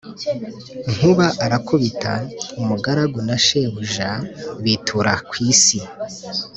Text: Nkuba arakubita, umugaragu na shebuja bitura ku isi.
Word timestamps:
Nkuba 0.93 1.25
arakubita, 1.45 2.13
umugaragu 2.61 3.17
na 3.27 3.37
shebuja 3.45 4.09
bitura 4.63 5.13
ku 5.29 5.33
isi. 5.51 5.79